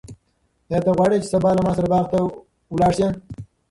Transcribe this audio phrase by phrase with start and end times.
[0.69, 2.19] آیا ته غواړې چې سبا له ما سره باغ ته
[2.79, 3.07] لاړ شې؟